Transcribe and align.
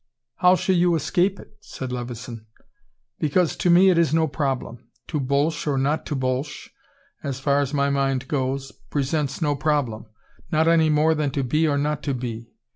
"How 0.37 0.55
shall 0.55 0.73
you 0.73 0.95
escape 0.95 1.39
it?" 1.39 1.57
said 1.61 1.91
Levison. 1.91 2.47
"Because 3.19 3.55
to 3.57 3.69
me 3.69 3.91
it 3.91 3.99
is 3.99 4.15
no 4.15 4.27
problem. 4.27 4.87
To 5.09 5.19
Bolsh 5.19 5.67
or 5.67 5.77
not 5.77 6.07
to 6.07 6.15
Bolsh, 6.15 6.69
as 7.21 7.39
far 7.39 7.59
as 7.59 7.71
my 7.71 7.91
mind 7.91 8.27
goes, 8.27 8.71
presents 8.89 9.43
no 9.43 9.55
problem. 9.55 10.07
Not 10.51 10.67
any 10.67 10.89
more 10.89 11.13
than 11.13 11.29
to 11.33 11.43
be 11.43 11.67
or 11.67 11.77
not 11.77 12.01
to 12.01 12.15
be. 12.15 12.51